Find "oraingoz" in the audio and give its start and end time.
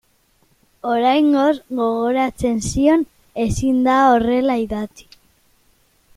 0.93-1.51